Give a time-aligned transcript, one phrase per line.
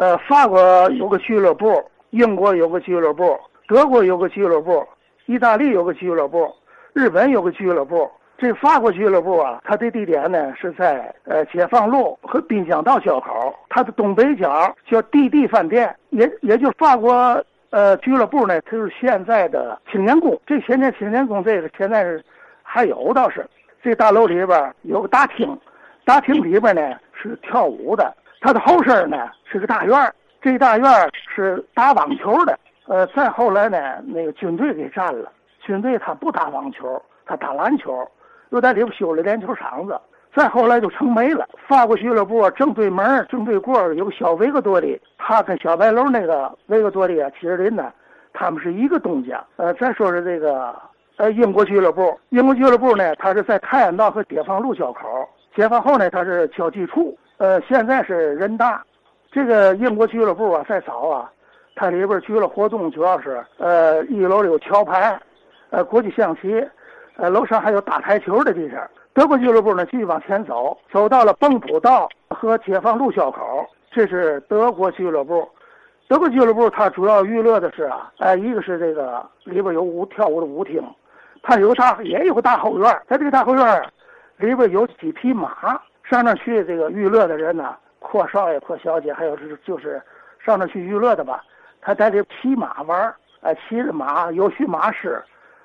[0.00, 0.58] 呃，法国
[0.92, 4.82] 有个俱乐部，英国有个俱乐部，德国有个俱乐部，
[5.26, 6.50] 意大利有个俱乐部，
[6.94, 8.10] 日本有个俱乐部。
[8.38, 17.12] 这法国俱乐部啊，它的地点呢是在呃解放路和滨江道交口，它的东北角叫蒂蒂饭店，也也就是法国
[17.68, 20.40] 呃俱乐部呢，它就是现在的青年宫。
[20.46, 22.24] 这现在青年宫这个现在是
[22.62, 23.46] 还有倒是，
[23.82, 25.54] 这大楼里边有个大厅，
[26.06, 32.58] 大厅里边呢是跳舞的，它的后身呢是个大院儿，这大院是打网球的。
[32.86, 38.08] 呃，再后来呢，那个军队给占了，军队他不打网球，他打篮球。
[38.48, 39.96] 又在里边修了篮球场子，
[40.34, 41.48] 再后来就成没了。
[41.68, 47.92] 法国俱乐部正对门正对过有个小维克多利，他跟小白楼那个维克多利啊，齐士林呢，
[48.32, 49.40] 他们是一个东家。
[49.54, 50.74] 呃，再说说这个
[51.16, 55.28] 呃英国俱乐部，英国俱乐部呢，它是在泰安道和解放路交口。
[55.54, 57.16] 解放后呢，它是交际处。
[57.40, 58.84] 呃，现在是人大。
[59.32, 61.32] 这个英国俱乐部啊，再早啊，
[61.74, 65.18] 它里边娱乐活动主要是呃一楼有桥牌，
[65.70, 66.62] 呃国际象棋。
[67.16, 68.78] 呃，楼上还有打台球的地方。
[69.14, 75.48] 德国俱乐部呢，继续往前走，走到了蚌埠道和解放路交口，这是德国俱乐部。
[76.08, 80.82] 德国俱乐部它主要娱乐的是啊，哎，一个是这个里边有舞跳舞的舞厅，
[81.42, 83.82] 它有大也有个大后院，在这个大后院
[84.36, 90.02] 里边有几匹马，上那去这个娱乐的人呢，阔少爷、阔小姐，还有是就是
[90.44, 91.44] 上那去娱乐的吧，
[91.80, 95.22] 他在这骑马玩哎，骑着马有驯马师。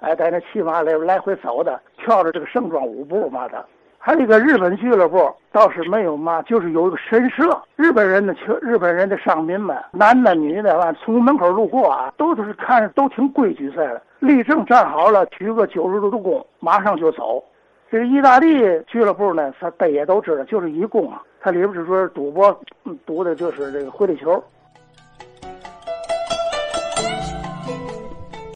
[0.00, 3.64] 哎，在那骑马来来回走的，跳着这个盛装舞步嘛的。
[3.96, 7.58] 还有一个日本俱乐部倒是没有嘛，就是有一个神社。
[7.74, 17.42] 日本人的球，日本人的商民们，男的女的，完从门口路过啊，都是看着都挺规矩似的，立正站好了，鞠个九十度的躬，马上就走。
[17.90, 22.60] 这个意大利俱乐部呢，他大家都知道，就是一共啊，它里边就说赌博，
[23.04, 24.42] 赌的就是这个回力球。